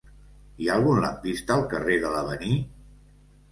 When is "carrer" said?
1.75-2.01